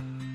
[0.00, 0.29] Yeah.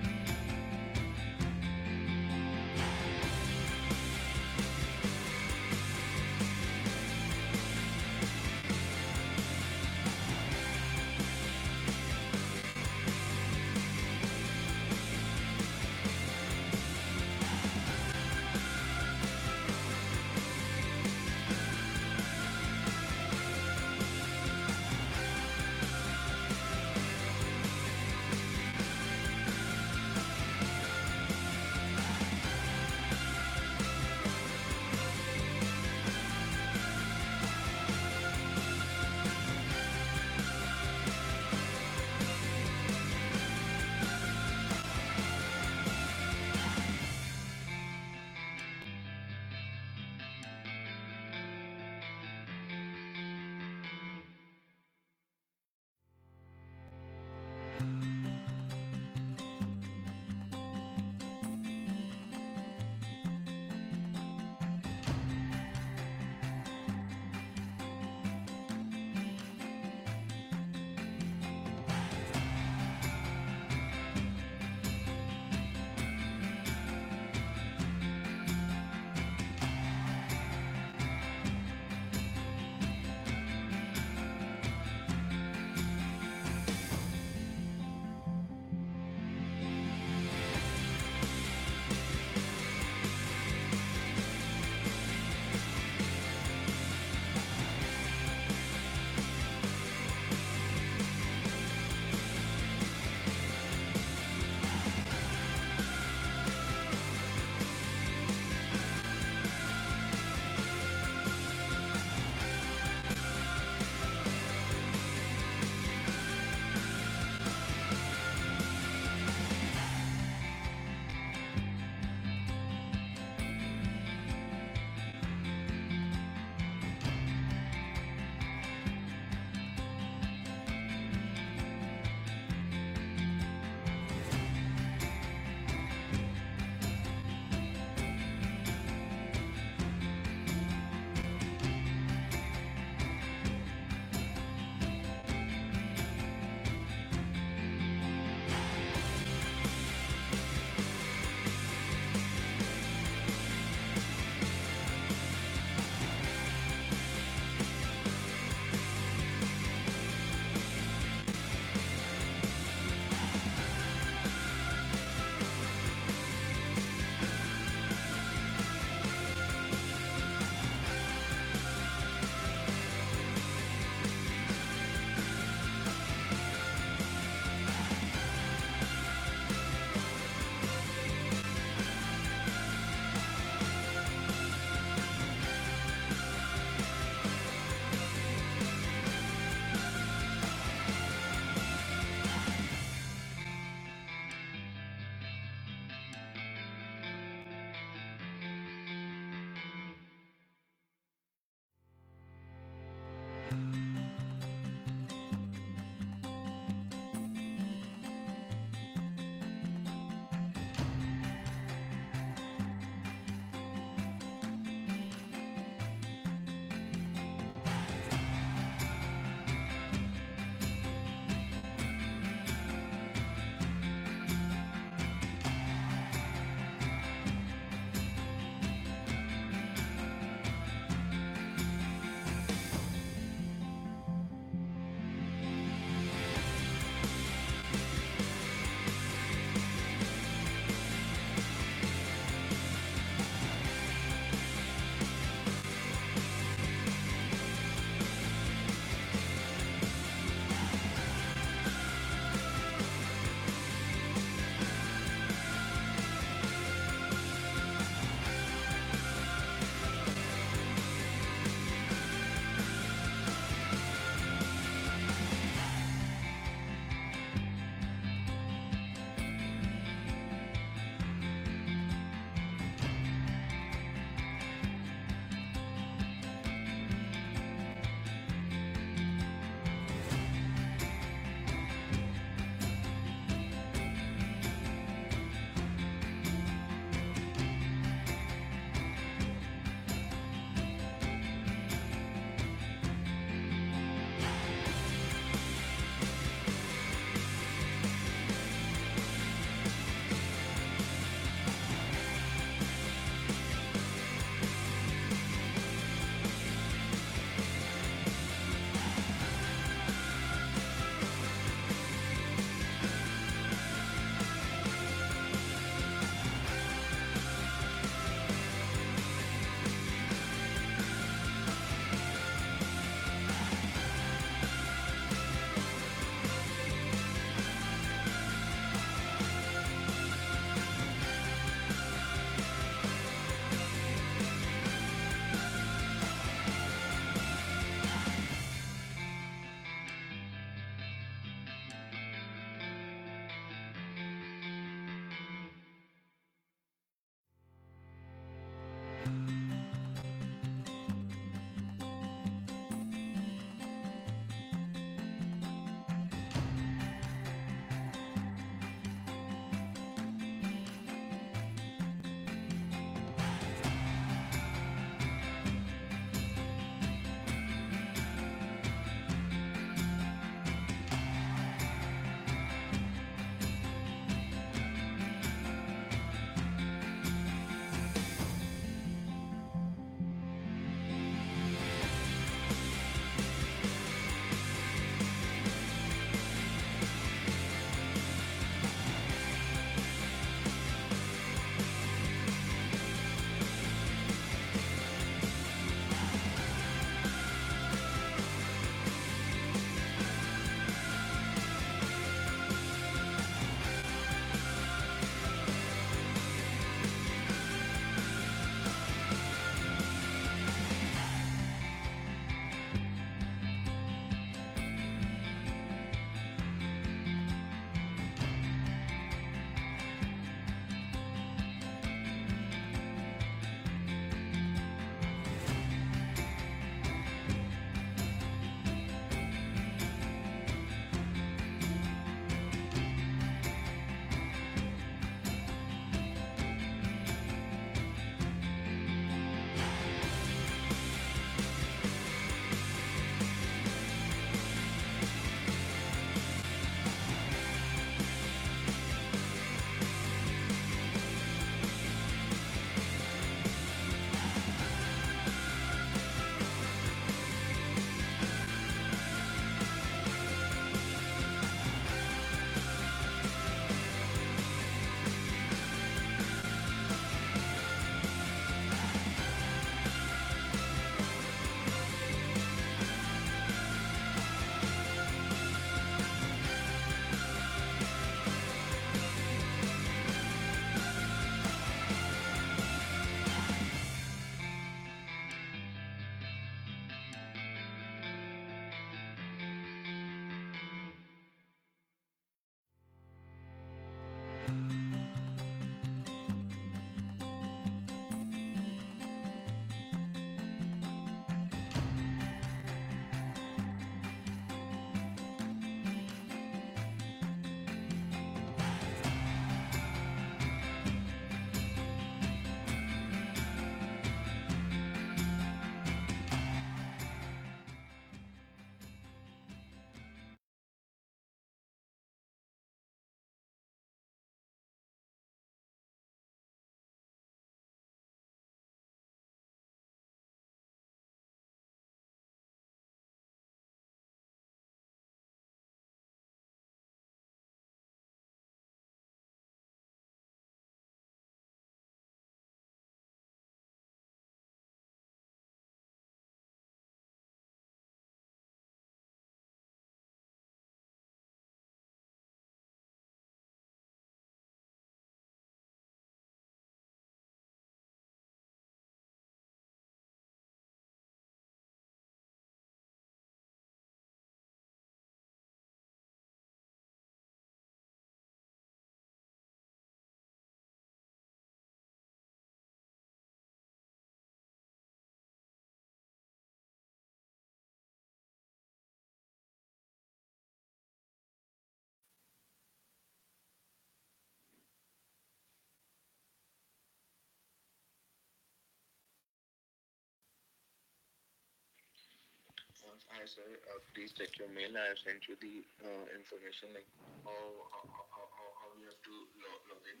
[593.28, 593.44] Sir.
[593.68, 594.72] Uh, please check your mail.
[594.72, 596.88] I have sent you the uh, information like
[597.24, 599.14] how, how, how, how, how you have to
[599.44, 600.00] log, log in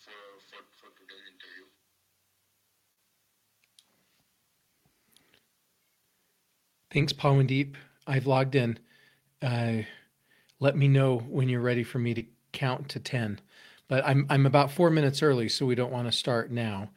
[0.00, 0.16] for,
[0.48, 1.68] for, for today's interview.
[6.90, 7.74] Thanks, Pawandeep.
[8.06, 8.78] I've logged in.
[9.42, 9.84] Uh,
[10.58, 13.40] let me know when you're ready for me to count to 10.
[13.88, 16.90] But I'm, I'm about four minutes early, so we don't want to start now.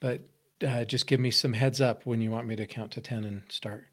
[0.00, 0.22] But
[0.66, 3.24] uh, just give me some heads up when you want me to count to 10
[3.24, 3.84] and start.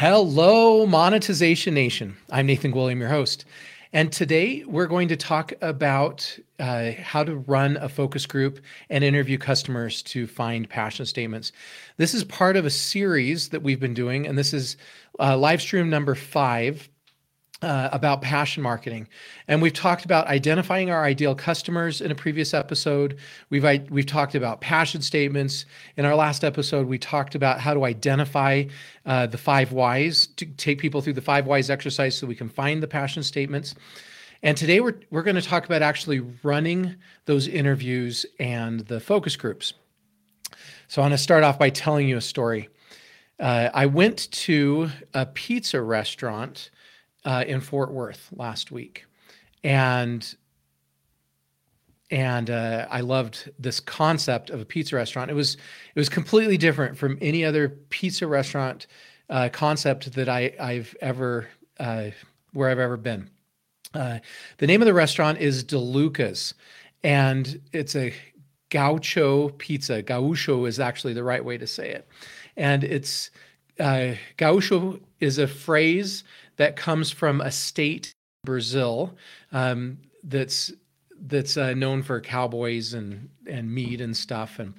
[0.00, 2.16] Hello, Monetization Nation.
[2.30, 3.44] I'm Nathan William, your host.
[3.92, 9.02] And today we're going to talk about uh, how to run a focus group and
[9.02, 11.50] interview customers to find passion statements.
[11.96, 14.76] This is part of a series that we've been doing, and this is
[15.18, 16.88] uh, live stream number five
[17.60, 19.08] uh, about passion marketing,
[19.48, 23.18] and we've talked about identifying our ideal customers in a previous episode.
[23.50, 25.64] We've we've talked about passion statements.
[25.96, 28.64] In our last episode, we talked about how to identify
[29.06, 32.48] uh, the five whys to take people through the five whys exercise so we can
[32.48, 33.74] find the passion statements.
[34.42, 36.94] And today we're we're going to talk about actually running
[37.24, 39.74] those interviews and the focus groups.
[40.86, 42.68] So I want to start off by telling you a story.
[43.40, 46.70] Uh, I went to a pizza restaurant
[47.28, 49.04] uh, in Fort Worth last week,
[49.62, 50.34] and
[52.10, 55.30] and uh, I loved this concept of a pizza restaurant.
[55.30, 58.86] It was it was completely different from any other pizza restaurant
[59.28, 61.46] uh, concept that I I've ever
[61.78, 62.10] uh,
[62.54, 63.28] where I've ever been.
[63.92, 64.20] Uh,
[64.56, 66.54] the name of the restaurant is DeLucca's,
[67.04, 68.14] and it's a
[68.70, 70.00] gaucho pizza.
[70.00, 72.08] Gaucho is actually the right way to say it,
[72.56, 73.30] and it's
[73.78, 76.24] uh, gaucho is a phrase
[76.58, 79.16] that comes from a state, Brazil,
[79.52, 80.72] um, that's
[81.20, 84.74] that's uh, known for cowboys and and meat and stuff and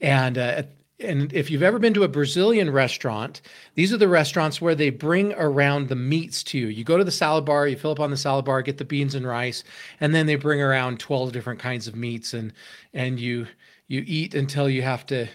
[0.00, 0.62] and uh,
[1.00, 3.40] and if you've ever been to a Brazilian restaurant,
[3.76, 6.66] these are the restaurants where they bring around the meats to you.
[6.66, 8.84] You go to the salad bar, you fill up on the salad bar, get the
[8.84, 9.62] beans and rice,
[10.00, 12.52] and then they bring around 12 different kinds of meats and
[12.92, 13.46] and you
[13.86, 15.28] you eat until you have to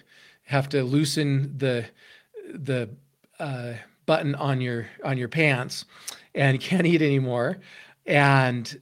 [0.43, 1.86] have to loosen the
[2.53, 2.89] the
[3.39, 3.74] uh,
[4.06, 5.86] button on your on your pants
[6.36, 7.58] and can't eat anymore.
[8.06, 8.80] And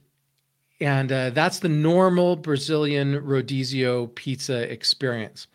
[0.80, 5.46] and uh, that's the normal brazilian rodizio pizza experience.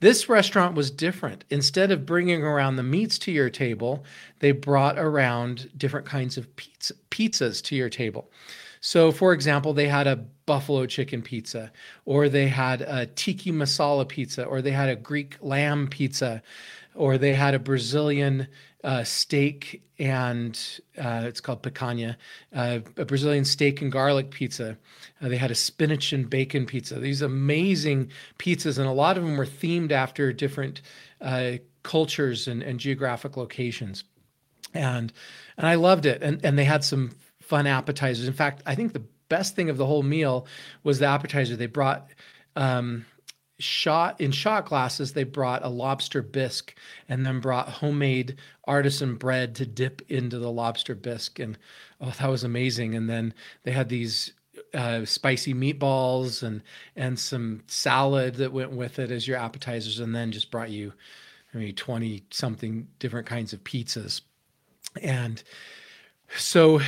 [0.00, 1.44] This restaurant was different.
[1.50, 4.04] Instead of bringing around the meats to your table
[4.38, 8.30] they brought around different kinds of pizza, pizzas to your table.
[8.80, 11.70] So for example they had a buffalo chicken pizza
[12.06, 16.42] or they had a tiki masala pizza or they had a greek lamb pizza
[16.94, 18.48] or they had a brazilian
[18.82, 22.16] uh, steak and uh, it's called picanha,
[22.54, 24.78] uh, a Brazilian steak and garlic pizza.
[25.20, 26.98] Uh, they had a spinach and bacon pizza.
[26.98, 30.80] These amazing pizzas, and a lot of them were themed after different
[31.20, 34.04] uh, cultures and, and geographic locations.
[34.72, 35.12] And
[35.58, 36.22] and I loved it.
[36.22, 37.10] And and they had some
[37.42, 38.26] fun appetizers.
[38.26, 40.46] In fact, I think the best thing of the whole meal
[40.82, 41.56] was the appetizer.
[41.56, 42.08] They brought
[42.56, 43.04] um,
[43.60, 46.74] shot in shot glasses they brought a lobster bisque
[47.08, 51.38] and then brought homemade artisan bread to dip into the lobster bisque.
[51.38, 51.58] And
[52.00, 52.94] oh that was amazing.
[52.94, 54.32] And then they had these
[54.74, 56.62] uh, spicy meatballs and
[56.96, 60.92] and some salad that went with it as your appetizers and then just brought you
[61.54, 64.22] I mean 20 something different kinds of pizzas.
[65.02, 65.42] And
[66.36, 66.80] so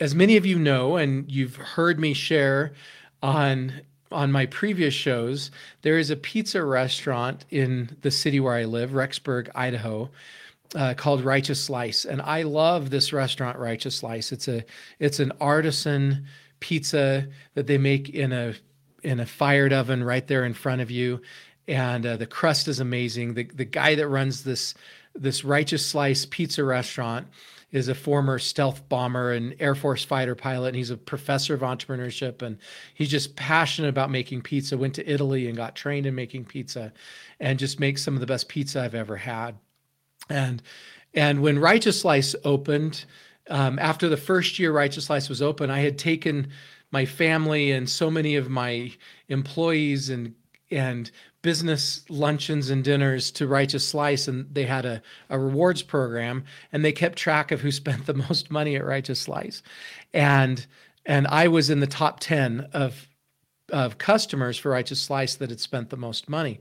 [0.00, 2.72] as many of you know and you've heard me share
[3.22, 5.50] on on my previous shows,
[5.82, 10.10] there is a pizza restaurant in the city where I live, Rexburg, Idaho,
[10.74, 14.32] uh, called Righteous Slice, and I love this restaurant, Righteous Slice.
[14.32, 14.64] It's a
[14.98, 16.26] it's an artisan
[16.60, 18.54] pizza that they make in a
[19.02, 21.22] in a fired oven right there in front of you,
[21.66, 23.34] and uh, the crust is amazing.
[23.34, 24.74] The the guy that runs this
[25.14, 27.26] this Righteous Slice pizza restaurant
[27.72, 30.68] is a former stealth bomber and Air Force fighter pilot.
[30.68, 32.58] And he's a professor of entrepreneurship and
[32.94, 34.76] he's just passionate about making pizza.
[34.76, 36.92] Went to Italy and got trained in making pizza
[37.38, 39.56] and just makes some of the best pizza I've ever had.
[40.28, 40.62] And
[41.14, 43.04] and when Righteous Slice opened,
[43.48, 46.50] um, after the first year Righteous Slice was open, I had taken
[46.92, 48.92] my family and so many of my
[49.28, 50.34] employees and
[50.70, 51.10] and
[51.42, 56.84] business luncheons and dinners to Righteous Slice, and they had a, a rewards program, and
[56.84, 59.62] they kept track of who spent the most money at Righteous Slice.
[60.12, 60.66] And
[61.06, 63.08] and I was in the top 10 of
[63.70, 66.60] of customers for Righteous Slice that had spent the most money.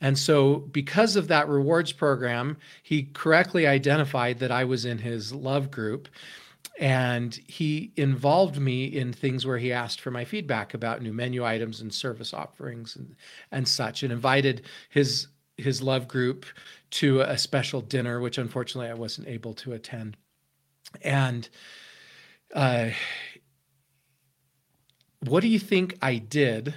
[0.00, 5.32] And so, because of that rewards program, he correctly identified that I was in his
[5.32, 6.08] love group.
[6.80, 11.44] And he involved me in things where he asked for my feedback about new menu
[11.44, 13.14] items and service offerings and,
[13.52, 16.46] and such, and invited his his love group
[16.90, 20.16] to a special dinner, which unfortunately I wasn't able to attend.
[21.02, 21.48] And
[22.52, 22.90] uh,
[25.20, 26.74] what do you think I did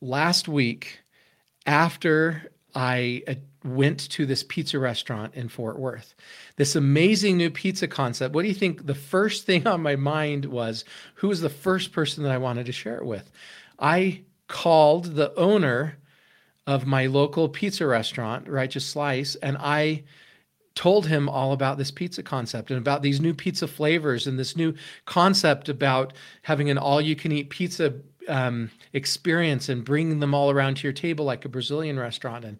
[0.00, 1.00] last week
[1.64, 3.34] after I uh,
[3.64, 6.14] went to this pizza restaurant in Fort Worth?
[6.56, 8.34] This amazing new pizza concept.
[8.34, 10.84] What do you think the first thing on my mind was?
[11.16, 13.30] Who was the first person that I wanted to share it with?
[13.78, 15.96] I called the owner
[16.66, 20.04] of my local pizza restaurant, Righteous Slice, and I
[20.74, 24.56] told him all about this pizza concept and about these new pizza flavors and this
[24.56, 27.94] new concept about having an all you can eat pizza
[28.28, 32.44] um, experience and bringing them all around to your table like a Brazilian restaurant.
[32.44, 32.58] And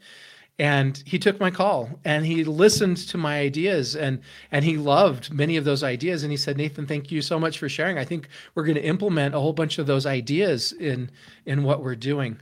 [0.60, 4.20] and he took my call and he listened to my ideas and
[4.52, 7.58] and he loved many of those ideas and he said nathan thank you so much
[7.58, 11.10] for sharing i think we're going to implement a whole bunch of those ideas in
[11.46, 12.38] in what we're doing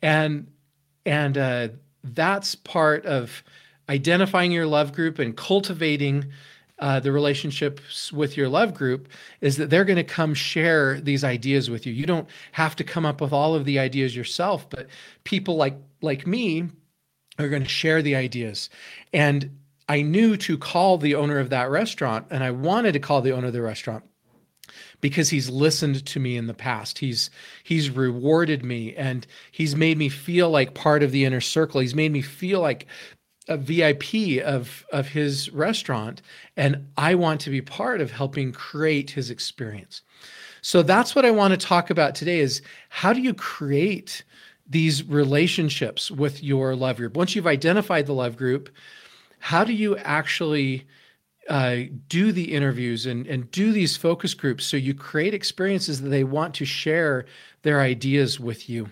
[0.00, 0.46] and
[1.04, 1.68] and uh,
[2.02, 3.42] that's part of
[3.88, 6.24] identifying your love group and cultivating
[6.78, 9.08] uh, the relationships with your love group
[9.40, 11.92] is that they're going to come share these ideas with you.
[11.92, 14.88] You don't have to come up with all of the ideas yourself, but
[15.24, 16.68] people like like me
[17.42, 18.70] are going to share the ideas.
[19.12, 23.20] And I knew to call the owner of that restaurant, and I wanted to call
[23.20, 24.04] the owner of the restaurant
[25.00, 26.98] because he's listened to me in the past.
[26.98, 27.30] He's
[27.62, 31.80] he's rewarded me and he's made me feel like part of the inner circle.
[31.80, 32.86] He's made me feel like
[33.48, 36.22] a VIP of of his restaurant
[36.56, 40.02] and I want to be part of helping create his experience.
[40.62, 44.22] So that's what I want to talk about today is how do you create
[44.72, 47.16] these relationships with your love group?
[47.16, 48.68] Once you've identified the love group,
[49.38, 50.86] how do you actually
[51.48, 51.76] uh,
[52.08, 56.24] do the interviews and, and do these focus groups so you create experiences that they
[56.24, 57.26] want to share
[57.62, 58.88] their ideas with you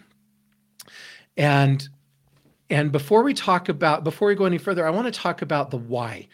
[1.36, 1.88] and
[2.68, 5.70] and before we talk about, before we go any further, I want to talk about
[5.70, 6.28] the why.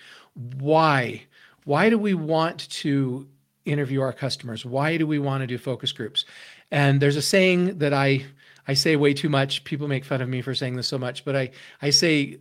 [0.58, 1.22] Why?
[1.64, 3.26] Why do we want to
[3.64, 4.64] interview our customers?
[4.64, 6.26] Why do we want to do focus groups?
[6.70, 8.26] And there's a saying that I
[8.68, 9.64] I say way too much.
[9.64, 11.50] People make fun of me for saying this so much, but I
[11.80, 12.38] I say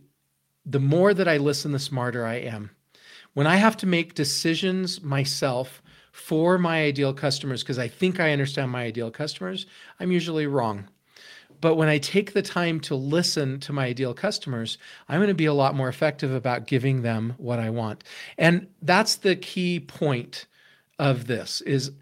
[0.64, 2.70] the more that I listen, the smarter I am.
[3.34, 8.32] When I have to make decisions myself for my ideal customers because I think I
[8.32, 9.66] understand my ideal customers,
[10.00, 10.88] I'm usually wrong.
[11.60, 15.34] But when I take the time to listen to my ideal customers, I'm going to
[15.34, 18.04] be a lot more effective about giving them what I want.
[18.38, 20.46] And that's the key point
[20.98, 21.92] of this is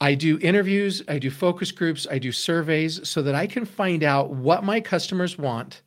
[0.00, 4.04] I do interviews, I do focus groups, I do surveys so that I can find
[4.04, 5.82] out what my customers want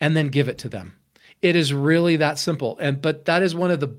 [0.00, 0.96] and then give it to them.
[1.42, 2.78] It is really that simple.
[2.78, 3.94] And but that is one of the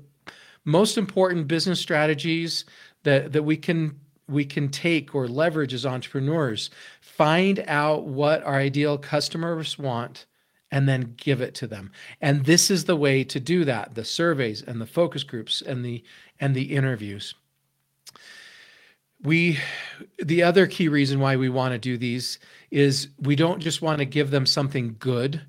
[0.64, 2.64] most important business strategies
[3.04, 3.98] that that we can
[4.28, 10.26] we can take or leverage as entrepreneurs find out what our ideal customers want
[10.70, 11.90] and then give it to them
[12.20, 15.84] and this is the way to do that the surveys and the focus groups and
[15.84, 16.02] the
[16.40, 17.34] and the interviews
[19.22, 19.58] we
[20.22, 22.38] the other key reason why we want to do these
[22.70, 25.42] is we don't just want to give them something good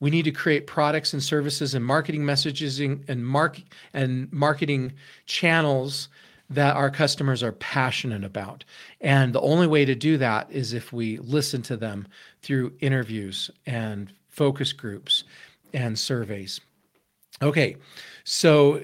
[0.00, 3.60] we need to create products and services and marketing messages and mark
[3.94, 4.92] and marketing
[5.24, 6.08] channels
[6.50, 8.64] that our customers are passionate about.
[9.00, 12.06] And the only way to do that is if we listen to them
[12.42, 15.24] through interviews and focus groups
[15.72, 16.60] and surveys.
[17.42, 17.76] Okay,
[18.24, 18.82] so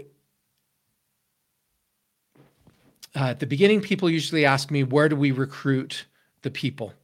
[3.14, 6.06] uh, at the beginning, people usually ask me, where do we recruit
[6.42, 6.94] the people?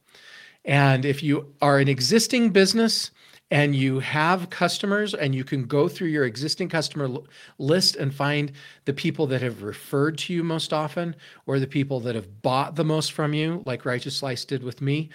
[0.65, 3.11] And if you are an existing business,
[3.51, 7.09] and you have customers and you can go through your existing customer
[7.57, 8.51] list and find
[8.85, 12.75] the people that have referred to you most often or the people that have bought
[12.75, 15.09] the most from you like righteous slice did with me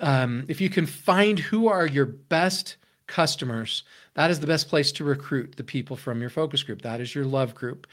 [0.00, 2.76] um, if you can find who are your best
[3.06, 3.84] customers
[4.14, 7.14] that is the best place to recruit the people from your focus group that is
[7.14, 7.86] your love group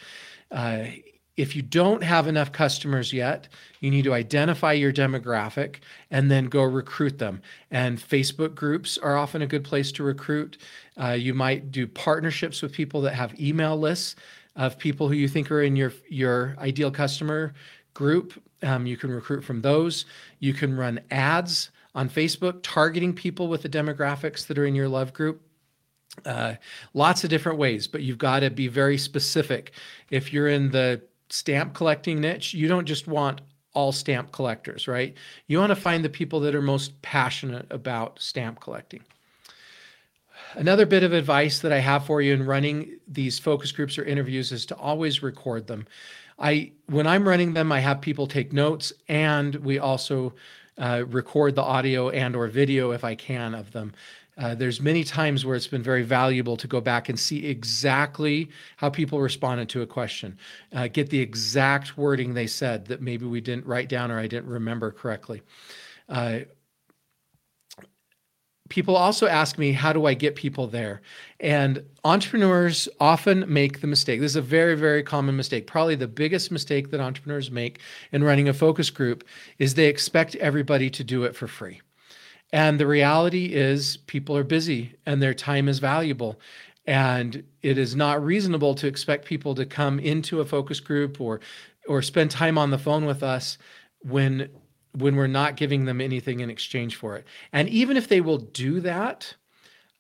[0.51, 0.85] uh,
[1.38, 3.47] if you don't have enough customers yet,
[3.80, 5.77] you need to identify your demographic
[6.09, 7.41] and then go recruit them.
[7.69, 10.57] And Facebook groups are often a good place to recruit.
[11.01, 14.15] Uh, you might do partnerships with people that have email lists
[14.55, 17.53] of people who you think are in your your ideal customer
[17.93, 18.34] group.
[18.64, 20.05] Um, you can recruit from those.
[20.39, 24.89] You can run ads on Facebook targeting people with the demographics that are in your
[24.89, 25.43] love group.
[26.26, 26.55] Uh,
[26.95, 29.73] lots of different ways, but you've got to be very specific.
[30.09, 33.41] If you're in the stamp collecting niche, you don't just want
[33.73, 35.15] all stamp collectors, right?
[35.47, 39.03] You want to find the people that are most passionate about stamp collecting.
[40.55, 44.03] Another bit of advice that I have for you in running these focus groups or
[44.03, 45.85] interviews is to always record them.
[46.39, 50.33] I when I'm running them, I have people take notes, and we also
[50.77, 53.93] uh, record the audio and or video if I can of them.
[54.38, 58.49] Uh, there's many times where it's been very valuable to go back and see exactly
[58.76, 60.38] how people responded to a question,
[60.73, 64.27] uh, get the exact wording they said that maybe we didn't write down or I
[64.27, 65.41] didn't remember correctly.
[66.07, 66.39] Uh,
[68.69, 71.01] people also ask me, how do I get people there?
[71.39, 74.19] And entrepreneurs often make the mistake.
[74.19, 75.68] This is a very, very common mistake.
[75.68, 77.80] Probably the biggest mistake that entrepreneurs make
[78.11, 79.23] in running a focus group
[79.57, 81.81] is they expect everybody to do it for free.
[82.53, 86.39] And the reality is, people are busy and their time is valuable.
[86.85, 91.41] And it is not reasonable to expect people to come into a focus group or
[91.87, 93.57] or spend time on the phone with us
[94.01, 94.49] when
[94.93, 97.25] when we're not giving them anything in exchange for it.
[97.53, 99.35] And even if they will do that,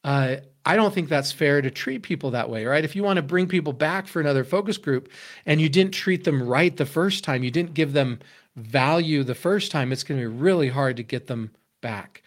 [0.03, 2.83] uh, I don't think that's fair to treat people that way, right?
[2.83, 5.09] If you want to bring people back for another focus group
[5.45, 8.19] and you didn't treat them right the first time, you didn't give them
[8.55, 11.51] value the first time, it's going to be really hard to get them
[11.81, 12.23] back.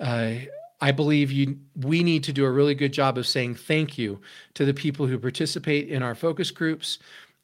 [0.00, 0.34] Uh,
[0.80, 4.20] I believe you we need to do a really good job of saying thank you
[4.54, 6.98] to the people who participate in our focus groups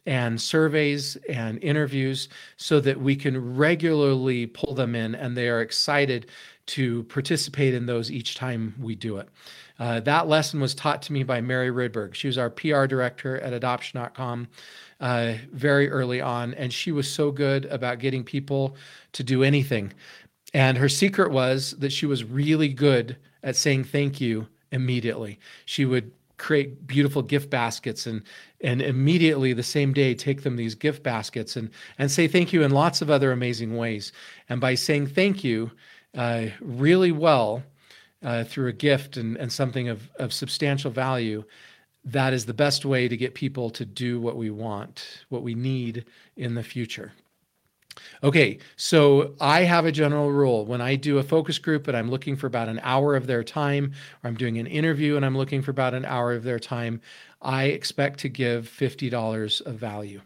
[0.05, 5.61] and surveys and interviews so that we can regularly pull them in and they are
[5.61, 6.27] excited
[6.67, 9.29] to participate in those each time we do it.
[9.79, 12.15] Uh, that lesson was taught to me by Mary Rydberg.
[12.15, 14.49] She was our PR director at adoption.com
[15.01, 18.77] uh, very early on, and she was so good about getting people
[19.13, 19.93] to do anything.
[20.55, 25.39] And her secret was that she was really good at saying thank you immediately.
[25.65, 26.13] She would
[26.43, 28.23] create beautiful gift baskets and
[28.63, 32.65] and immediately the same day take them these gift baskets and and say thank you
[32.65, 34.13] in lots of other amazing ways
[34.49, 35.71] and by saying thank you
[36.17, 37.63] uh, really well
[38.25, 41.45] uh, through a gift and, and something of, of substantial value
[42.05, 45.55] that is the best way to get people to do what we want what we
[45.55, 46.05] need
[46.37, 47.13] in the future
[48.23, 50.65] Okay, so I have a general rule.
[50.65, 53.45] When I do a focus group and I'm looking for about an hour of their
[53.45, 53.93] time,
[54.23, 57.01] or I'm doing an interview and I'm looking for about an hour of their time,
[57.41, 60.21] I expect to give $50 of value.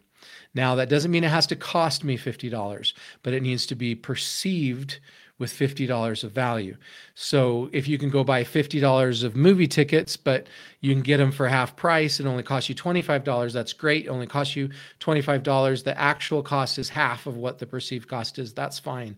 [0.54, 3.94] Now, that doesn't mean it has to cost me $50, but it needs to be
[3.94, 5.00] perceived
[5.38, 6.76] with $50 of value.
[7.14, 10.46] So if you can go buy $50 of movie tickets, but
[10.80, 14.06] you can get them for half price and only cost you $25, that's great.
[14.06, 15.84] It only costs you $25.
[15.84, 18.54] The actual cost is half of what the perceived cost is.
[18.54, 19.16] That's fine.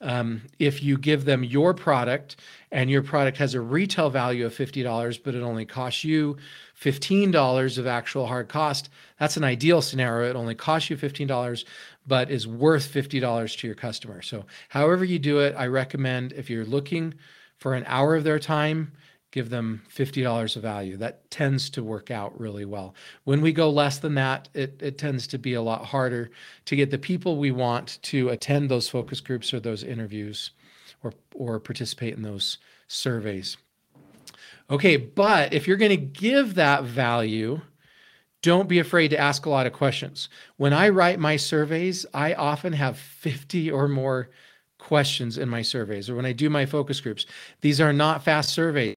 [0.00, 2.36] Um, if you give them your product
[2.70, 6.36] and your product has a retail value of $50, but it only costs you
[6.80, 8.88] $15 of actual hard cost,
[9.18, 10.30] that's an ideal scenario.
[10.30, 11.64] It only costs you $15,
[12.06, 14.22] but is worth $50 to your customer.
[14.22, 17.14] So, however you do it, I recommend if you're looking
[17.56, 18.92] for an hour of their time,
[19.30, 20.96] give them $50 of value.
[20.96, 22.94] That tends to work out really well.
[23.24, 26.30] When we go less than that, it, it tends to be a lot harder
[26.64, 30.52] to get the people we want to attend those focus groups or those interviews
[31.02, 33.56] or, or participate in those surveys.
[34.70, 37.60] Okay, but if you're going to give that value,
[38.42, 40.28] don't be afraid to ask a lot of questions.
[40.58, 44.30] When I write my surveys, I often have 50 or more
[44.78, 47.26] questions in my surveys, or when I do my focus groups.
[47.62, 48.94] These are not fast surveys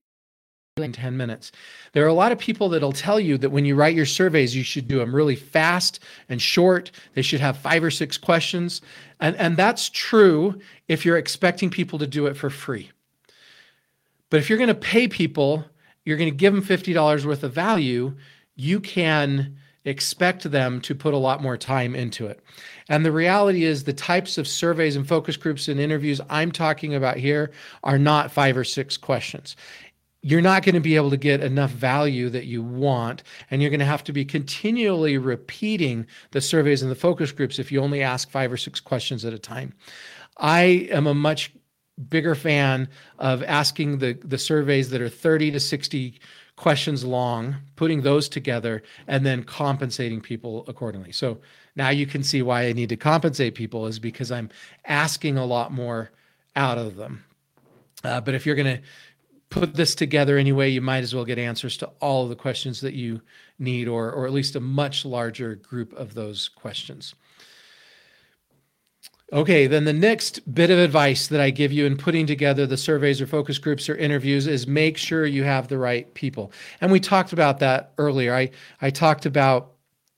[0.77, 1.52] in 10 minutes.
[1.93, 4.56] There are a lot of people that'll tell you that when you write your surveys,
[4.56, 6.91] you should do them really fast and short.
[7.14, 8.81] They should have five or six questions.
[9.19, 12.91] And, and that's true if you're expecting people to do it for free.
[14.31, 15.63] But if you're going to pay people,
[16.03, 18.15] you're going to give them $50 worth of value,
[18.55, 22.39] you can expect them to put a lot more time into it.
[22.87, 26.95] And the reality is, the types of surveys and focus groups and interviews I'm talking
[26.95, 27.51] about here
[27.83, 29.55] are not five or six questions.
[30.23, 33.71] You're not going to be able to get enough value that you want, and you're
[33.71, 37.81] going to have to be continually repeating the surveys and the focus groups if you
[37.81, 39.73] only ask five or six questions at a time.
[40.37, 41.51] I am a much
[42.10, 46.19] bigger fan of asking the, the surveys that are 30 to 60
[46.56, 51.11] questions long, putting those together, and then compensating people accordingly.
[51.11, 51.40] So
[51.76, 54.49] now you can see why I need to compensate people is because I'm
[54.86, 56.11] asking a lot more
[56.56, 57.23] out of them.
[58.03, 58.84] Uh, but if you're going to
[59.49, 62.82] put this together anyway, you might as well get answers to all of the questions
[62.82, 63.22] that you
[63.60, 67.15] need, or, or at least a much larger group of those questions.
[69.33, 72.75] Okay, then the next bit of advice that I give you in putting together the
[72.75, 76.51] surveys or focus groups or interviews is make sure you have the right people.
[76.81, 78.35] And we talked about that earlier.
[78.35, 78.51] I,
[78.81, 79.71] I talked about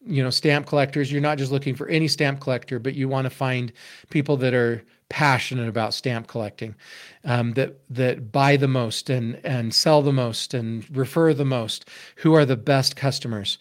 [0.05, 3.23] you know stamp collectors you're not just looking for any stamp collector but you want
[3.23, 3.71] to find
[4.09, 6.75] people that are passionate about stamp collecting
[7.23, 11.87] um, that that buy the most and and sell the most and refer the most
[12.17, 13.57] who are the best customers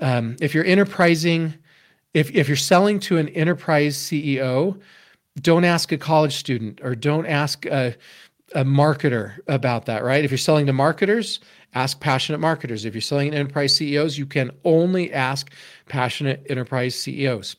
[0.00, 1.54] um, if you're enterprising
[2.14, 4.80] if, if you're selling to an enterprise ceo
[5.40, 7.94] don't ask a college student or don't ask a,
[8.54, 11.40] a marketer about that right if you're selling to marketers
[11.74, 12.84] ask passionate marketers.
[12.84, 15.52] If you're selling to enterprise CEOs, you can only ask
[15.88, 17.56] passionate enterprise CEOs.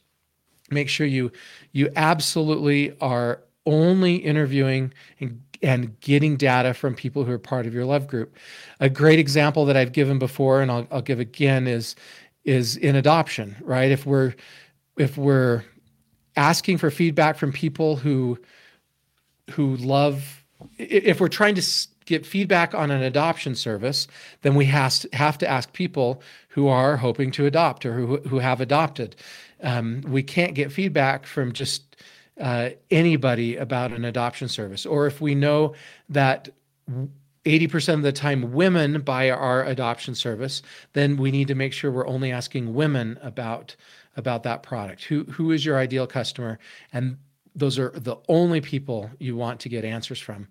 [0.72, 1.32] Make sure you
[1.74, 7.74] you absolutely are only interviewing and, and getting data from people who are part of
[7.74, 8.36] your love group.
[8.80, 11.96] A great example that I've given before, and I'll, I'll give again, is
[12.46, 13.92] is in adoption, right?
[13.92, 14.34] If we're
[14.98, 15.64] if we're
[16.36, 18.40] asking for feedback from people who
[19.52, 20.44] who love
[20.78, 21.64] if we're trying to
[22.06, 24.08] get feedback on an adoption service,
[24.42, 28.18] then we has to, have to ask people who are hoping to adopt or who,
[28.18, 29.16] who have adopted.
[29.62, 31.96] Um, we can't get feedback from just
[32.40, 34.86] uh, anybody about an adoption service.
[34.86, 35.74] Or if we know
[36.10, 36.50] that
[37.46, 40.62] 80% of the time women buy our adoption service,
[40.94, 43.76] then we need to make sure we're only asking women about
[44.18, 45.04] about that product.
[45.04, 46.58] Who who is your ideal customer?
[46.94, 47.18] And
[47.56, 50.48] those are the only people you want to get answers from.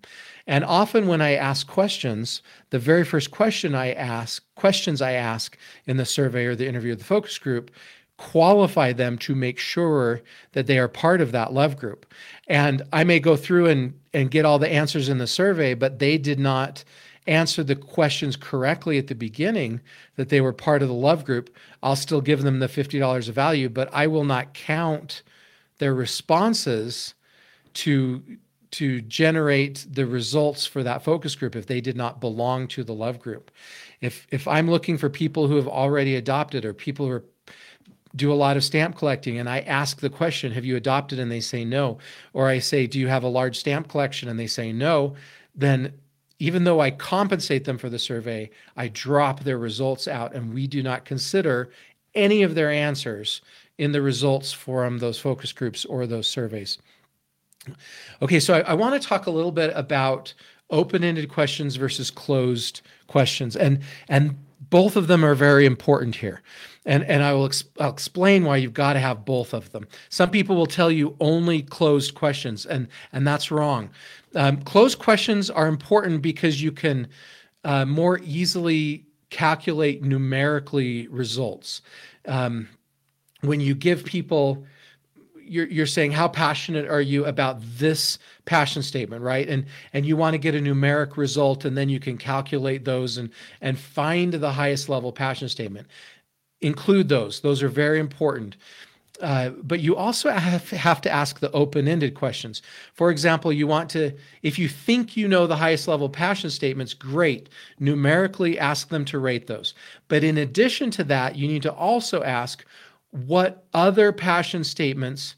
[0.47, 2.41] And often when I ask questions,
[2.71, 5.55] the very first question I ask, questions I ask
[5.85, 7.69] in the survey or the interview or the focus group,
[8.17, 10.21] qualify them to make sure
[10.53, 12.05] that they are part of that love group.
[12.47, 15.99] And I may go through and, and get all the answers in the survey, but
[15.99, 16.83] they did not
[17.27, 19.81] answer the questions correctly at the beginning
[20.15, 21.55] that they were part of the love group.
[21.81, 25.23] I'll still give them the $50 of value, but I will not count
[25.79, 27.13] their responses
[27.75, 28.23] to
[28.71, 32.93] to generate the results for that focus group if they did not belong to the
[32.93, 33.49] love group.
[34.01, 37.23] If if I'm looking for people who have already adopted or people who are,
[38.15, 41.19] do a lot of stamp collecting and I ask the question, have you adopted?
[41.19, 41.97] And they say no.
[42.33, 44.29] Or I say, do you have a large stamp collection?
[44.29, 45.15] And they say no,
[45.53, 45.93] then
[46.39, 50.67] even though I compensate them for the survey, I drop their results out and we
[50.67, 51.71] do not consider
[52.13, 53.41] any of their answers
[53.77, 56.77] in the results from those focus groups or those surveys.
[58.21, 60.33] Okay, so I, I want to talk a little bit about
[60.69, 64.37] open-ended questions versus closed questions, and and
[64.69, 66.41] both of them are very important here.
[66.85, 69.87] And, and I will ex- I'll explain why you've got to have both of them.
[70.09, 73.89] Some people will tell you only closed questions, and, and that's wrong.
[74.35, 77.07] Um, closed questions are important because you can
[77.63, 81.81] uh, more easily calculate numerically results.
[82.27, 82.69] Um,
[83.41, 84.65] when you give people
[85.47, 90.17] you're, you're saying how passionate are you about this passion statement right and and you
[90.17, 93.29] want to get a numeric result and then you can calculate those and
[93.61, 95.87] and find the highest level passion statement
[96.65, 97.41] include those.
[97.41, 98.55] Those are very important.
[99.21, 102.61] Uh, but you also have, have to ask the open-ended questions.
[102.93, 104.11] For example you want to
[104.41, 107.47] if you think you know the highest level passion statements great.
[107.79, 109.73] Numerically ask them to rate those.
[110.09, 112.65] But in addition to that you need to also ask
[113.11, 115.35] what other passion statements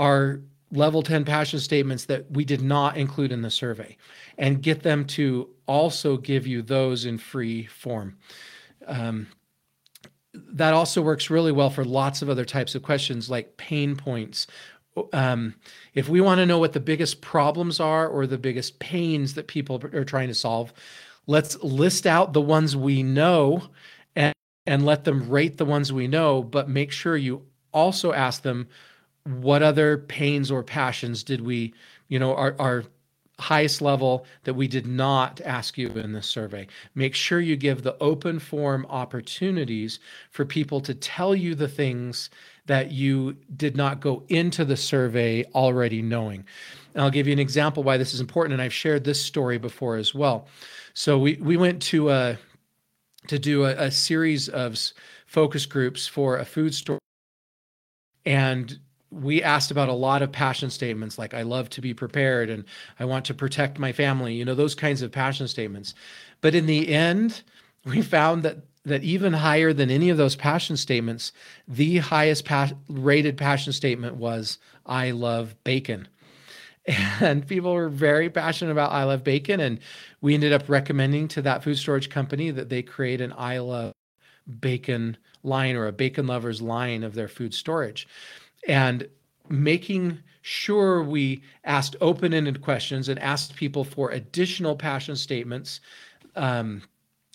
[0.00, 0.40] are
[0.72, 3.96] level 10 passion statements that we did not include in the survey
[4.38, 8.16] and get them to also give you those in free form.
[8.86, 9.28] Um,
[10.34, 14.46] that also works really well for lots of other types of questions like pain points.
[15.12, 15.54] Um,
[15.94, 19.46] if we want to know what the biggest problems are or the biggest pains that
[19.46, 20.72] people are trying to solve,
[21.26, 23.68] let's list out the ones we know
[24.16, 24.34] and
[24.66, 27.42] and let them rate the ones we know, but make sure you
[27.72, 28.68] also ask them
[29.24, 31.72] what other pains or passions did we,
[32.08, 32.84] you know, are, our
[33.42, 36.66] highest level that we did not ask you in this survey.
[36.94, 40.00] Make sure you give the open form opportunities
[40.30, 42.30] for people to tell you the things
[42.66, 46.44] that you did not go into the survey already knowing.
[46.94, 49.58] And I'll give you an example why this is important, and I've shared this story
[49.58, 50.46] before as well.
[50.94, 52.38] So we we went to a
[53.28, 54.78] to do a, a series of
[55.26, 56.98] focus groups for a food store.
[58.24, 58.78] And
[59.12, 62.64] we asked about a lot of passion statements like I love to be prepared and
[62.98, 65.94] I want to protect my family, you know, those kinds of passion statements.
[66.40, 67.42] But in the end,
[67.84, 71.30] we found that that even higher than any of those passion statements,
[71.68, 76.08] the highest pa- rated passion statement was I love bacon.
[77.20, 79.78] And people were very passionate about I love bacon and
[80.20, 83.92] we ended up recommending to that food storage company that they create an I love
[84.60, 88.08] bacon line or a bacon lovers line of their food storage.
[88.68, 89.08] And
[89.48, 95.80] making sure we asked open ended questions and asked people for additional passion statements
[96.36, 96.82] um,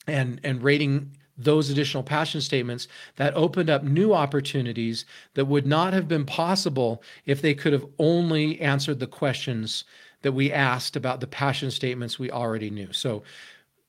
[0.07, 5.05] and, and rating those additional passion statements that opened up new opportunities
[5.35, 9.83] that would not have been possible if they could have only answered the questions
[10.23, 12.91] that we asked about the passion statements we already knew.
[12.91, 13.23] So,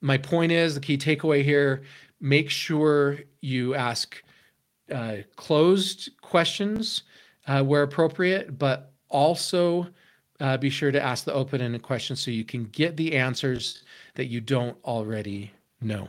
[0.01, 1.83] my point is the key takeaway here
[2.21, 4.23] make sure you ask
[4.93, 7.03] uh, closed questions
[7.49, 9.89] uh, where appropriate, but also
[10.41, 13.83] uh, be sure to ask the open ended questions so you can get the answers
[14.15, 15.51] that you don't already
[15.81, 16.09] know.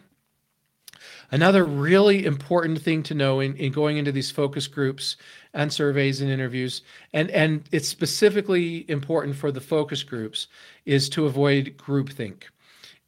[1.32, 5.16] Another really important thing to know in, in going into these focus groups
[5.54, 6.82] and surveys and interviews,
[7.14, 10.48] and, and it's specifically important for the focus groups,
[10.86, 12.44] is to avoid groupthink.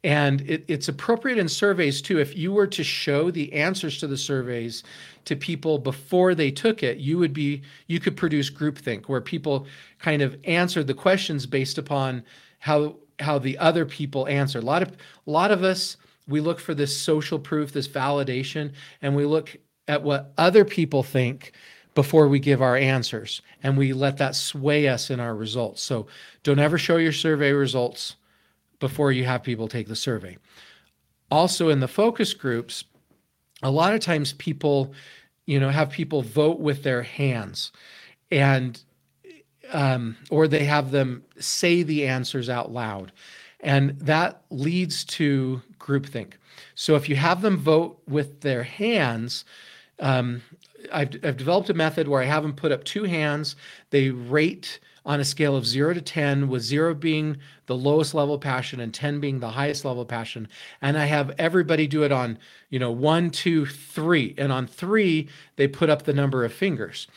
[0.04, 2.18] And it, it's appropriate in surveys too.
[2.18, 4.82] If you were to show the answers to the surveys
[5.26, 9.66] to people before they took it, you would be you could produce groupthink where people
[10.00, 12.24] kind of answered the questions based upon
[12.58, 14.58] how how the other people answer.
[14.58, 15.96] A lot of a lot of us
[16.28, 18.72] we look for this social proof, this validation,
[19.02, 19.56] and we look
[19.88, 21.52] at what other people think
[21.94, 25.82] before we give our answers and we let that sway us in our results.
[25.82, 26.06] So
[26.42, 28.16] don't ever show your survey results
[28.82, 30.36] before you have people take the survey.
[31.30, 32.84] Also, in the focus groups,
[33.62, 34.92] a lot of times people,
[35.46, 37.72] you know, have people vote with their hands
[38.30, 38.82] and
[39.72, 43.12] um, or they have them say the answers out loud.
[43.60, 46.32] And that leads to groupthink.
[46.74, 49.44] So if you have them vote with their hands,
[50.00, 50.42] um,
[50.92, 53.54] I've, I've developed a method where I have them put up two hands.
[53.90, 58.34] They rate on a scale of zero to 10, with zero being the lowest level
[58.34, 60.48] of passion and 10 being the highest level of passion.
[60.80, 62.38] And I have everybody do it on,
[62.70, 64.34] you know, one, two, three.
[64.38, 67.08] And on three, they put up the number of fingers.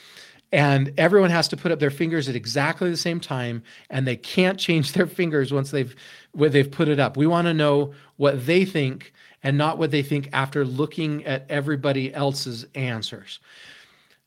[0.52, 4.16] And everyone has to put up their fingers at exactly the same time, and they
[4.16, 5.95] can't change their fingers once they've
[6.32, 7.18] when they've put it up.
[7.18, 9.14] We want to know what they think
[9.44, 13.40] and not what they think after looking at everybody else's answers.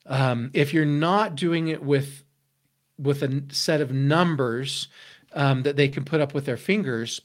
[0.06, 2.24] Um, if you're not doing it with
[2.98, 4.88] with a set of numbers
[5.34, 7.20] um, that they can put up with their fingers.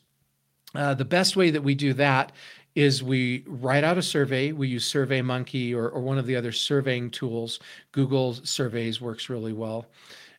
[0.75, 2.31] Uh, the best way that we do that
[2.75, 4.51] is we write out a survey.
[4.51, 7.59] We use SurveyMonkey or, or one of the other surveying tools.
[7.91, 9.85] Google Surveys works really well.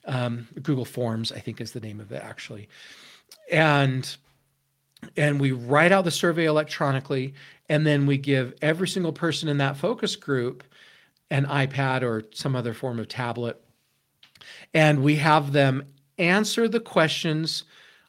[0.07, 2.69] Um, Google Forms, I think, is the name of it actually.
[3.51, 4.17] And
[5.17, 7.35] and we write out the survey electronically,
[7.69, 10.65] and then we give every single person in that focus group
[11.31, 13.63] an iPad or some other form of tablet
[14.75, 15.85] and we have them
[16.19, 17.65] answer the questions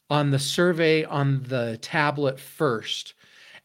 [0.10, 3.14] on the survey on the tablet first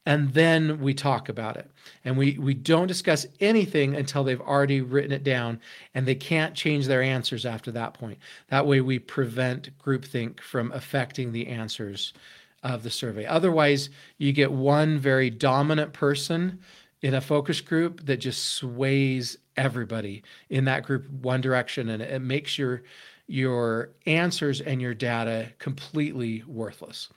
[0.07, 1.71] and then we talk about it.
[2.05, 5.61] And we we don't discuss anything until they've already written it down
[5.95, 8.19] and they can't change their answers after that point.
[8.49, 12.15] That way we prevent groupthink from affecting the answers
[12.63, 13.27] of the survey.
[13.27, 16.59] Otherwise you get one very dominant person
[17.03, 22.23] in a focus group that just sways everybody in that group one direction and it
[22.23, 22.83] makes your
[23.27, 27.09] your answers and your data completely worthless.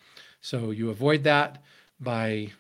[0.42, 1.64] So you avoid that
[2.00, 2.52] by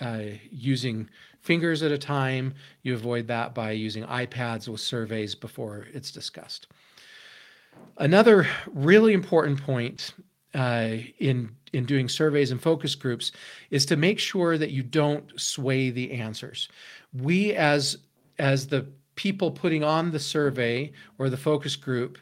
[0.00, 2.54] uh, using fingers at a time.
[2.82, 6.68] You avoid that by using ipads with surveys before it's discussed.
[7.98, 10.14] Another really important point
[10.54, 13.32] uh, in in doing surveys and focus groups
[13.70, 16.68] is to make sure that you don't sway the answers.
[17.12, 17.98] We as
[18.38, 18.86] as the
[19.16, 22.18] people putting on the survey or the focus group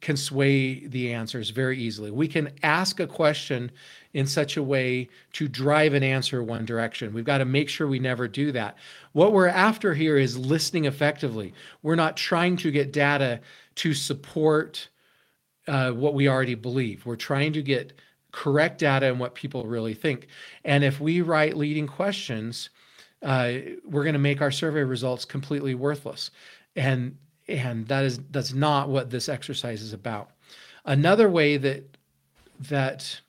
[0.00, 2.10] can sway the answers very easily.
[2.10, 3.72] We can ask a question
[4.14, 7.12] in such a way to drive an answer one direction.
[7.12, 8.76] We've got to make sure we never do that.
[9.12, 11.52] What we're after here is listening effectively.
[11.82, 13.40] We're not trying to get data
[13.76, 14.88] to support
[15.66, 17.04] uh, what we already believe.
[17.04, 17.92] We're trying to get
[18.30, 20.28] correct data and what people really think.
[20.64, 22.70] And if we write leading questions,
[23.22, 23.52] uh,
[23.84, 26.30] we're going to make our survey results completely worthless.
[26.76, 27.16] And
[27.48, 30.30] and that is that's not what this exercise is about.
[30.84, 31.96] Another way that
[32.60, 33.20] that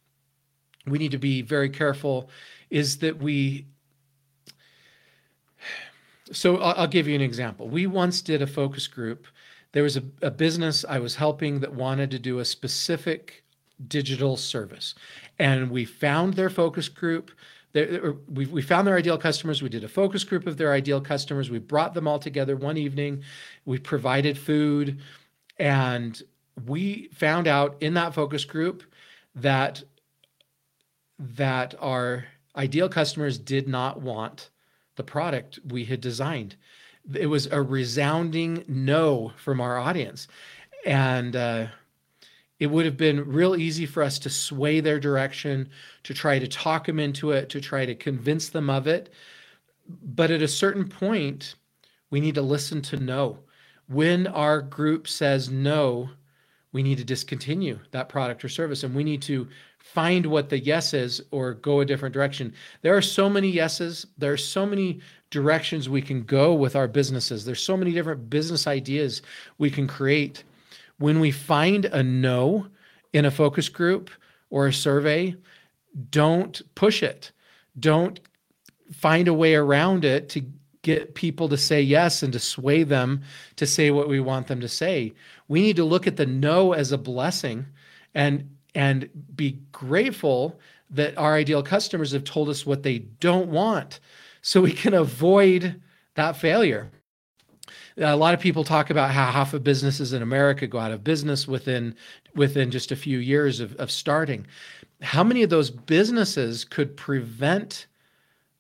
[0.86, 2.30] we need to be very careful
[2.70, 3.66] is that we
[6.32, 7.68] so I'll, I'll give you an example.
[7.68, 9.26] We once did a focus group.
[9.72, 13.44] There was a, a business I was helping that wanted to do a specific
[13.88, 14.96] digital service.
[15.38, 17.32] And we found their focus group.
[17.74, 19.62] We, we found their ideal customers.
[19.62, 21.50] We did a focus group of their ideal customers.
[21.50, 23.24] We brought them all together one evening.
[23.66, 25.00] We provided food.
[25.58, 26.22] And
[26.66, 28.84] we found out in that focus group
[29.36, 29.84] that
[31.20, 32.26] that our
[32.56, 34.50] ideal customers did not want
[34.96, 36.56] the product we had designed.
[37.14, 40.28] It was a resounding no from our audience.
[40.86, 41.68] And uh,
[42.60, 45.70] it would have been real easy for us to sway their direction,
[46.04, 49.14] to try to talk them into it, to try to convince them of it.
[50.04, 51.56] but at a certain point,
[52.12, 53.40] we need to listen to no.
[53.88, 56.10] When our group says no,
[56.72, 59.48] we need to discontinue that product or service and we need to
[59.80, 62.54] find what the yes is or go a different direction.
[62.82, 65.00] There are so many yeses, there are so many
[65.32, 67.46] directions we can go with our businesses.
[67.46, 69.22] There's so many different business ideas
[69.58, 70.44] we can create.
[71.00, 72.68] When we find a no
[73.12, 74.12] in a focus group
[74.50, 75.36] or a survey,
[76.12, 77.32] don't push it.
[77.80, 78.20] Don't
[78.92, 80.44] find a way around it to
[80.82, 83.22] get people to say yes and to sway them
[83.58, 85.14] to say what we want them to say.
[85.48, 87.66] We need to look at the no as a blessing
[88.14, 90.60] and and be grateful
[90.92, 94.00] that our ideal customers have told us what they don't want
[94.42, 95.82] so we can avoid
[96.16, 96.92] that failure.
[98.00, 101.04] A lot of people talk about how half of businesses in America go out of
[101.04, 101.96] business within
[102.36, 104.48] within just a few years of, of starting.
[105.02, 107.88] How many of those businesses could prevent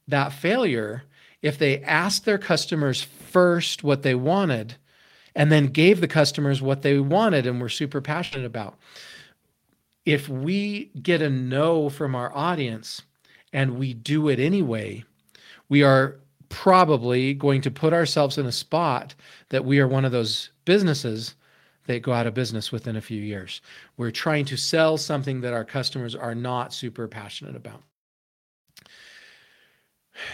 [0.07, 1.03] that failure
[1.41, 4.75] if they asked their customers first what they wanted
[5.35, 8.77] and then gave the customers what they wanted and were super passionate about.
[10.05, 13.03] If we get a no from our audience
[13.53, 15.03] and we do it anyway,
[15.69, 19.15] we are probably going to put ourselves in a spot
[19.49, 21.35] that we are one of those businesses
[21.85, 23.61] that go out of business within a few years.
[23.97, 27.81] We're trying to sell something that our customers are not super passionate about.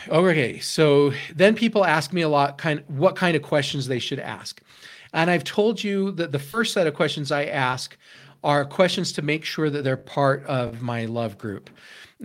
[0.10, 4.00] Okay, so then people ask me a lot kind of what kind of questions they
[4.00, 4.62] should ask.
[5.14, 7.96] And I've told you that the first set of questions I ask
[8.44, 11.70] are questions to make sure that they're part of my love group.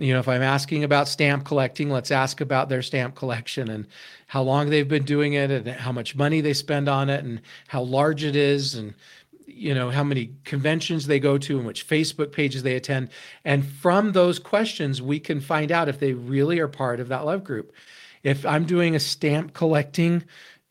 [0.01, 3.85] You know, if I'm asking about stamp collecting, let's ask about their stamp collection and
[4.25, 7.39] how long they've been doing it and how much money they spend on it and
[7.67, 8.95] how large it is and
[9.45, 13.09] you know how many conventions they go to and which facebook pages they attend.
[13.45, 17.25] And from those questions we can find out if they really are part of that
[17.25, 17.71] love group.
[18.23, 20.23] If i'm doing a stamp collecting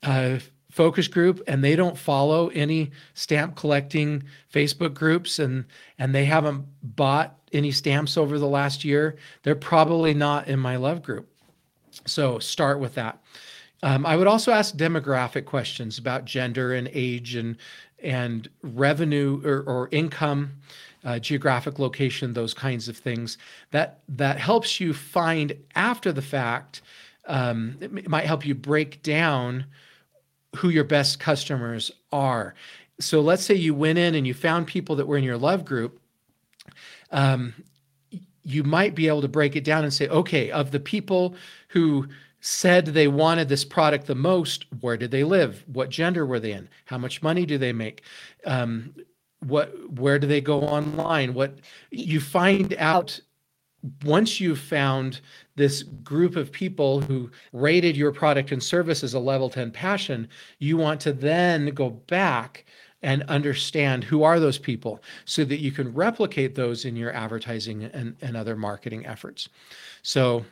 [0.02, 0.38] uh,
[0.80, 5.66] focus group and they don't follow any stamp collecting facebook groups and
[5.98, 10.76] and they haven't bought any stamps over the last year they're probably not in my
[10.76, 11.28] love group
[12.06, 13.22] so start with that
[13.82, 17.56] um, I would also ask demographic questions about gender and age and
[18.02, 20.52] and revenue or, or income,
[21.04, 23.38] uh, geographic location, those kinds of things.
[23.70, 26.82] That that helps you find after the fact.
[27.26, 29.66] Um, it might help you break down
[30.56, 32.54] who your best customers are.
[32.98, 35.64] So let's say you went in and you found people that were in your love
[35.64, 36.00] group.
[37.10, 37.54] Um,
[38.42, 41.34] you might be able to break it down and say, okay, of the people
[41.68, 42.08] who
[42.40, 45.62] said they wanted this product the most, where did they live?
[45.66, 46.68] What gender were they in?
[46.86, 48.02] How much money do they make?
[48.46, 48.94] Um,
[49.40, 51.34] what where do they go online?
[51.34, 51.58] What
[51.90, 53.18] you find out
[54.04, 55.20] once you've found
[55.56, 60.28] this group of people who rated your product and service as a level 10 passion,
[60.58, 62.64] you want to then go back
[63.02, 67.84] and understand who are those people so that you can replicate those in your advertising
[67.84, 69.48] and, and other marketing efforts.
[70.02, 70.44] So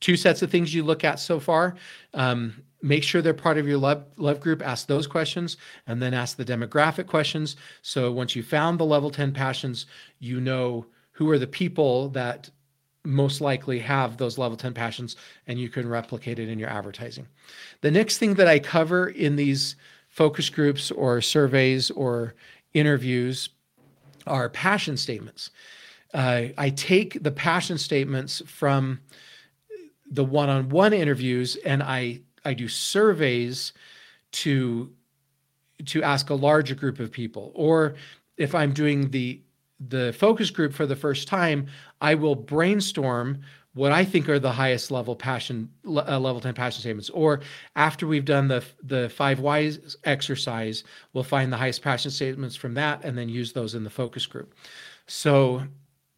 [0.00, 1.76] two sets of things you look at so far.
[2.12, 4.60] Um, make sure they're part of your love, love group.
[4.60, 5.56] Ask those questions
[5.86, 7.56] and then ask the demographic questions.
[7.80, 9.86] So once you found the level 10 passions,
[10.18, 10.86] you know
[11.22, 12.50] who are the people that
[13.04, 15.14] most likely have those level 10 passions
[15.46, 17.28] and you can replicate it in your advertising.
[17.80, 19.76] The next thing that I cover in these
[20.08, 22.34] focus groups or surveys or
[22.74, 23.50] interviews
[24.26, 25.50] are passion statements.
[26.12, 29.00] Uh, I take the passion statements from
[30.10, 33.72] the one-on-one interviews and I I do surveys
[34.32, 34.90] to
[35.86, 37.94] to ask a larger group of people or
[38.36, 39.40] if I'm doing the
[39.88, 41.66] the focus group for the first time,
[42.00, 43.42] I will brainstorm
[43.74, 47.40] what I think are the highest level passion uh, level 10 passion statements or
[47.74, 52.74] after we've done the the 5 whys exercise, we'll find the highest passion statements from
[52.74, 54.54] that and then use those in the focus group.
[55.06, 55.62] So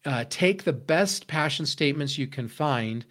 [0.05, 3.05] uh, take the best passion statements you can find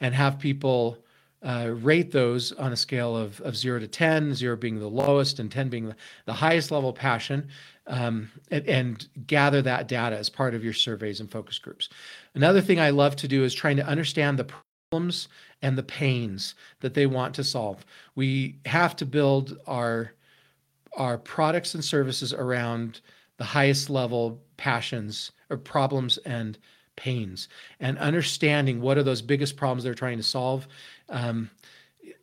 [0.00, 0.98] and have people
[1.42, 5.38] uh, rate those on a scale of, of zero to 10, zero being the lowest
[5.38, 5.94] and 10 being
[6.26, 7.48] the, highest level passion,
[7.86, 11.88] um, and, and, gather that data as part of your surveys and focus groups.
[12.34, 14.52] Another thing I love to do is trying to understand the
[14.90, 15.28] problems
[15.62, 17.84] and the pains that they want to solve.
[18.14, 20.12] We have to build our,
[20.96, 23.00] our products and services around
[23.38, 26.58] the highest level passions or problems and
[27.00, 27.48] pains
[27.80, 30.68] and understanding what are those biggest problems they're trying to solve.
[31.10, 31.50] Um,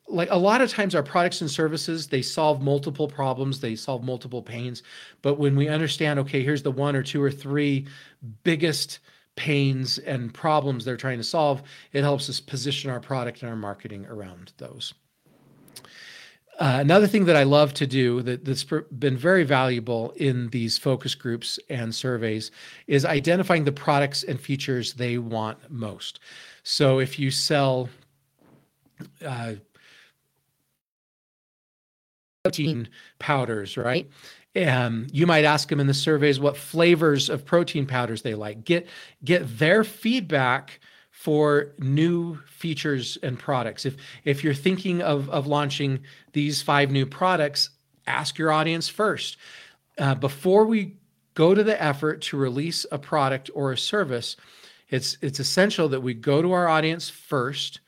[0.10, 4.06] like a lot of times our products and services they solve multiple problems they solve
[4.06, 4.82] multiple pains
[5.22, 7.86] but when we understand okay here's the one or two or three
[8.44, 9.00] biggest
[9.38, 11.64] pains and problems they're trying to solve.
[11.94, 14.94] It helps us position our product and our marketing around those.
[16.60, 20.76] Uh, another thing that I love to do that, that's been very valuable in these
[20.76, 22.50] focus groups and surveys
[22.88, 26.20] is identifying the products and features they want most.
[26.64, 27.90] So if you sell
[29.26, 29.54] uh,
[32.44, 32.88] protein
[33.20, 34.10] powders, right?
[34.56, 38.64] Um, you might ask them in the surveys what flavors of protein powders they like.
[38.64, 38.88] Get
[39.24, 40.80] get their feedback
[41.12, 43.86] for new features and products.
[43.86, 46.00] If if you're thinking of of launching
[46.34, 47.70] these five new products,
[48.08, 49.38] ask your audience first
[49.98, 50.96] uh, before we
[51.34, 54.38] go to the effort to release a product or a service.
[54.90, 57.82] It's it's essential that we go to our audience first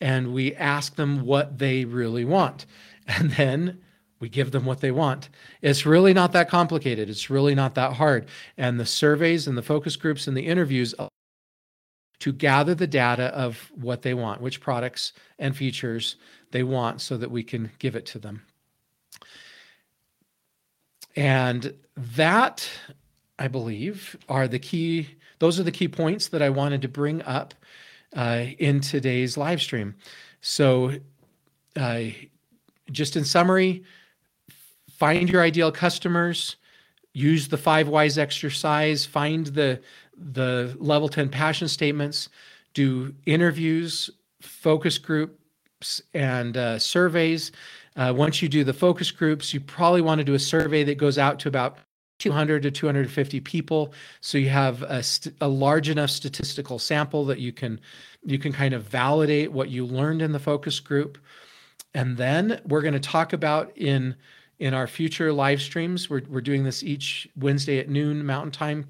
[0.00, 2.66] and we ask them what they really want,
[3.06, 3.80] and then
[4.20, 5.30] we give them what they want.
[5.62, 7.08] It's really not that complicated.
[7.08, 8.26] It's really not that hard.
[8.58, 10.94] And the surveys and the focus groups and the interviews
[12.18, 16.16] to gather the data of what they want, which products and features
[16.50, 18.42] they want, so that we can give it to them.
[21.16, 22.68] And that,
[23.38, 25.08] I believe, are the key,
[25.38, 27.54] those are the key points that I wanted to bring up
[28.16, 29.94] uh, in today's live stream.
[30.40, 30.94] So,
[31.76, 32.04] uh,
[32.90, 33.84] just in summary,
[34.90, 36.56] find your ideal customers,
[37.12, 39.80] use the five whys exercise, find the
[40.32, 42.28] the level 10 passion statements,
[42.74, 44.10] do interviews,
[44.42, 47.52] focus groups, and uh, surveys.
[47.96, 50.98] Uh, once you do the focus groups, you probably want to do a survey that
[50.98, 51.78] goes out to about
[52.20, 55.02] 200 to 250 people so you have a,
[55.40, 57.80] a, large enough statistical sample that you can
[58.22, 61.18] you can kind of validate what you learned in the focus group
[61.94, 64.14] and then we're going to talk about in
[64.60, 66.08] in our future live streams.
[66.08, 68.86] We're, we're doing this each Wednesday at noon Mountain Time.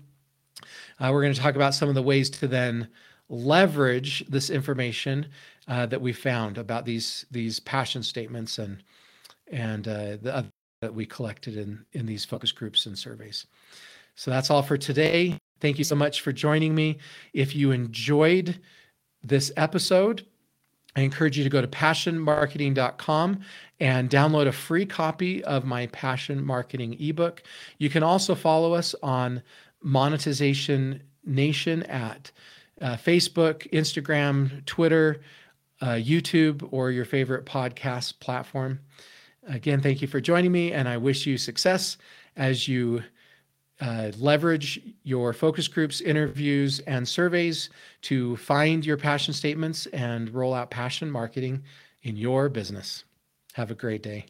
[0.98, 2.89] Uh, we're going to talk about some of the ways to then
[3.28, 5.27] leverage this information
[5.69, 8.82] uh, that we found about these these passion statements and
[9.52, 10.49] and uh, the
[10.81, 13.47] that we collected in in these focus groups and surveys.
[14.15, 15.39] So that's all for today.
[15.61, 16.98] Thank you so much for joining me.
[17.35, 18.59] If you enjoyed
[19.23, 20.24] this episode,
[20.97, 23.40] I encourage you to go to passionmarketing.com
[23.78, 27.43] and download a free copy of my Passion Marketing ebook.
[27.77, 29.43] You can also follow us on
[29.82, 32.31] Monetization Nation at
[32.81, 35.20] uh, Facebook, Instagram, Twitter,
[35.82, 38.81] uh, YouTube, or your favorite podcast platform.
[39.49, 41.97] Again, thank you for joining me, and I wish you success
[42.37, 43.03] as you
[43.81, 47.71] uh, leverage your focus groups, interviews, and surveys
[48.03, 51.62] to find your passion statements and roll out passion marketing
[52.03, 53.05] in your business.
[53.55, 54.27] Have a great day.